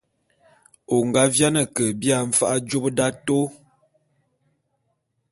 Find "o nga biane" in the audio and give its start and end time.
0.95-1.63